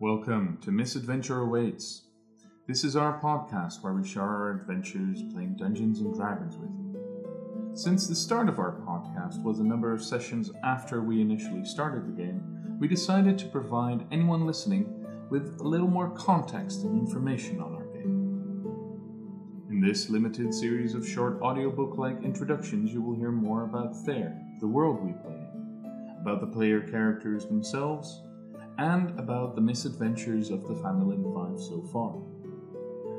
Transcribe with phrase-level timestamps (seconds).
[0.00, 2.02] Welcome to Misadventure Awaits.
[2.68, 7.72] This is our podcast where we share our adventures playing Dungeons and Dragons with you.
[7.74, 12.06] Since the start of our podcast was a number of sessions after we initially started
[12.06, 17.60] the game, we decided to provide anyone listening with a little more context and information
[17.60, 19.66] on our game.
[19.68, 24.40] In this limited series of short audiobook like introductions, you will hear more about Thayer,
[24.60, 25.44] the world we play
[26.20, 28.22] about the player characters themselves,
[28.78, 32.14] and about the misadventures of the Phandalin Five so far.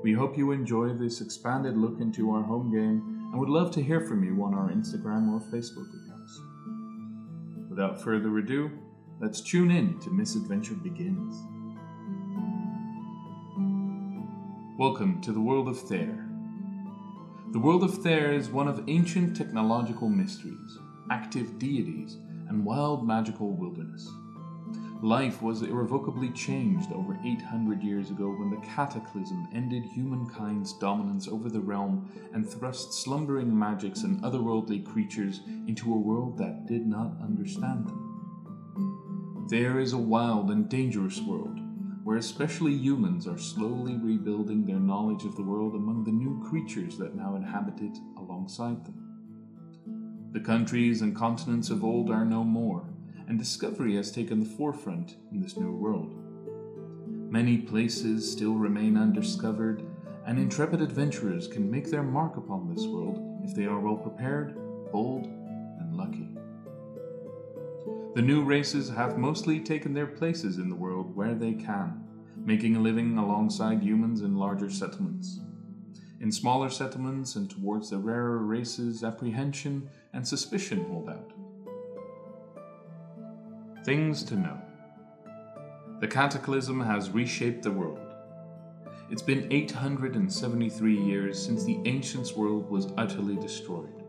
[0.00, 3.82] We hope you enjoy this expanded look into our home game and would love to
[3.82, 6.40] hear from you on our Instagram or Facebook accounts.
[7.68, 8.70] Without further ado,
[9.20, 11.34] let's tune in to Misadventure Begins.
[14.78, 16.26] Welcome to the world of Thayer.
[17.50, 20.78] The world of Thayer is one of ancient technological mysteries,
[21.10, 24.08] active deities, and wild magical wilderness.
[25.02, 31.48] Life was irrevocably changed over 800 years ago when the cataclysm ended humankind's dominance over
[31.48, 37.16] the realm and thrust slumbering magics and otherworldly creatures into a world that did not
[37.22, 39.46] understand them.
[39.48, 41.58] There is a wild and dangerous world,
[42.04, 46.98] where especially humans are slowly rebuilding their knowledge of the world among the new creatures
[46.98, 50.30] that now inhabit it alongside them.
[50.32, 52.84] The countries and continents of old are no more
[53.30, 56.16] and discovery has taken the forefront in this new world.
[57.30, 59.84] Many places still remain undiscovered,
[60.26, 64.56] and intrepid adventurers can make their mark upon this world if they are well prepared,
[64.90, 66.28] bold, and lucky.
[68.16, 72.02] The new races have mostly taken their places in the world where they can,
[72.36, 75.38] making a living alongside humans in larger settlements.
[76.18, 81.32] In smaller settlements and towards the rarer races, apprehension and suspicion hold out.
[83.82, 84.58] Things to know.
[86.00, 87.98] The cataclysm has reshaped the world.
[89.10, 94.04] It's been 873 years since the ancients' world was utterly destroyed.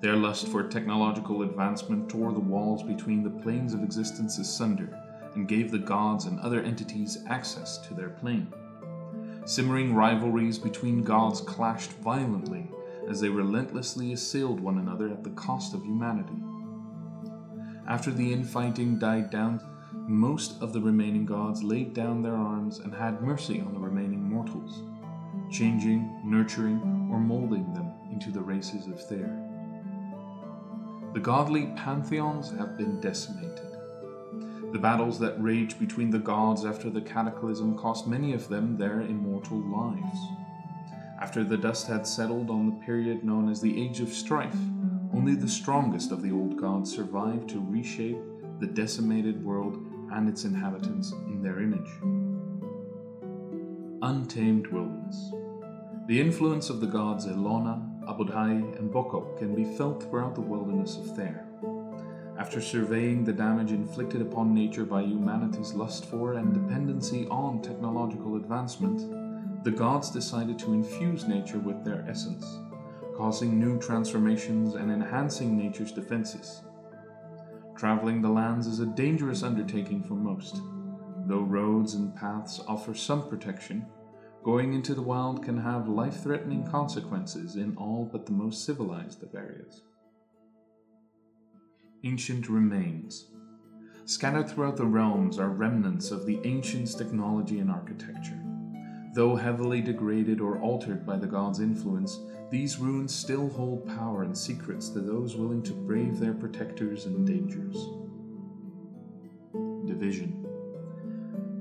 [0.00, 5.00] Their lust for technological advancement tore the walls between the planes of existence asunder
[5.36, 8.52] and gave the gods and other entities access to their plane.
[9.44, 12.68] Simmering rivalries between gods clashed violently
[13.08, 16.42] as they relentlessly assailed one another at the cost of humanity.
[17.88, 19.60] After the infighting died down,
[20.08, 24.28] most of the remaining gods laid down their arms and had mercy on the remaining
[24.28, 24.82] mortals,
[25.52, 29.40] changing, nurturing, or molding them into the races of Thayer.
[31.14, 33.60] The godly pantheons have been decimated.
[34.72, 39.00] The battles that raged between the gods after the cataclysm cost many of them their
[39.00, 40.18] immortal lives.
[41.20, 44.58] After the dust had settled on the period known as the Age of Strife,
[45.16, 48.18] only the strongest of the old gods survived to reshape
[48.60, 49.78] the decimated world
[50.12, 51.88] and its inhabitants in their image.
[54.02, 55.32] Untamed Wilderness
[56.06, 60.98] The influence of the gods Elona, Abodhai, and Bokok can be felt throughout the wilderness
[60.98, 61.46] of Thayer.
[62.38, 68.36] After surveying the damage inflicted upon nature by humanity's lust for and dependency on technological
[68.36, 72.44] advancement, the gods decided to infuse nature with their essence
[73.16, 76.62] causing new transformations and enhancing nature's defenses.
[77.74, 80.60] Traveling the lands is a dangerous undertaking for most.
[81.26, 83.86] Though roads and paths offer some protection,
[84.44, 89.22] going into the wild can have life threatening consequences in all but the most civilized
[89.22, 89.82] of areas.
[92.04, 93.28] Ancient remains.
[94.04, 98.45] Scattered throughout the realms are remnants of the ancients' technology and architecture.
[99.16, 104.36] Though heavily degraded or altered by the god's influence, these ruins still hold power and
[104.36, 107.74] secrets to those willing to brave their protectors and dangers.
[109.86, 110.46] Division.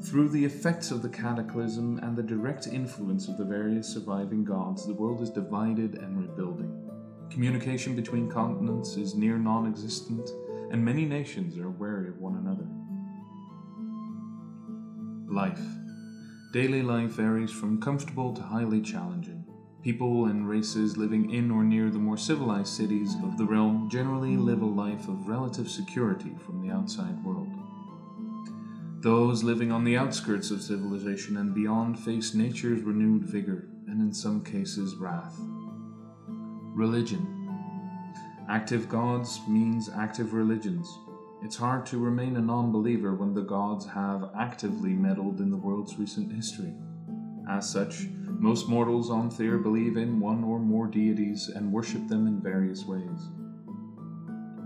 [0.00, 4.86] Through the effects of the cataclysm and the direct influence of the various surviving gods,
[4.86, 6.88] the world is divided and rebuilding.
[7.30, 10.30] Communication between continents is near non existent,
[10.70, 12.68] and many nations are wary of one another.
[15.28, 15.79] Life.
[16.52, 19.44] Daily life varies from comfortable to highly challenging.
[19.84, 24.36] People and races living in or near the more civilized cities of the realm generally
[24.36, 27.46] live a life of relative security from the outside world.
[29.00, 34.12] Those living on the outskirts of civilization and beyond face nature's renewed vigor and, in
[34.12, 35.36] some cases, wrath.
[36.74, 37.24] Religion.
[38.48, 40.98] Active gods means active religions,
[41.42, 45.56] it's hard to remain a non believer when the gods have actively meddled in the
[45.56, 46.74] world's recent history.
[47.48, 48.06] As such,
[48.38, 52.84] most mortals on Thayer believe in one or more deities and worship them in various
[52.84, 53.30] ways.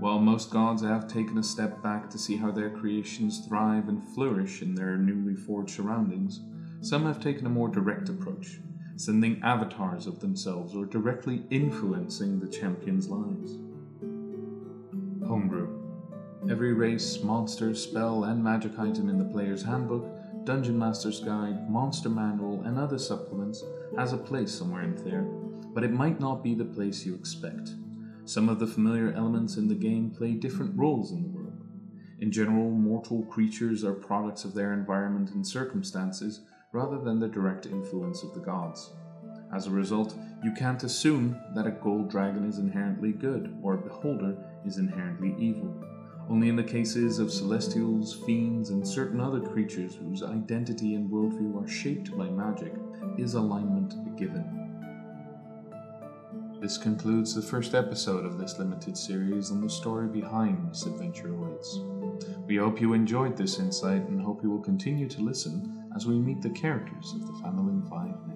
[0.00, 4.06] While most gods have taken a step back to see how their creations thrive and
[4.14, 6.40] flourish in their newly forged surroundings,
[6.80, 8.60] some have taken a more direct approach,
[8.96, 13.63] sending avatars of themselves or directly influencing the champions' lives.
[16.50, 22.10] Every race, monster, spell, and magic item in the player's handbook, Dungeon Master's Guide, Monster
[22.10, 23.64] Manual, and other supplements
[23.96, 25.22] has a place somewhere in there,
[25.72, 27.70] but it might not be the place you expect.
[28.26, 31.64] Some of the familiar elements in the game play different roles in the world.
[32.20, 36.42] In general, mortal creatures are products of their environment and circumstances
[36.72, 38.90] rather than the direct influence of the gods.
[39.54, 43.78] As a result, you can't assume that a gold dragon is inherently good or a
[43.78, 44.36] beholder
[44.66, 45.74] is inherently evil.
[46.28, 51.62] Only in the cases of celestials, fiends, and certain other creatures whose identity and worldview
[51.62, 52.72] are shaped by magic
[53.18, 54.64] is alignment given.
[56.60, 61.80] This concludes the first episode of this limited series on the story behind Misadventure Awaits.
[62.46, 66.14] We hope you enjoyed this insight and hope you will continue to listen as we
[66.14, 68.33] meet the characters of the Phandalin 5 next.